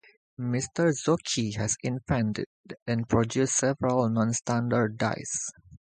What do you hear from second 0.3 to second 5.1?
Mr. Zocchi has invented and produced several "non-standard"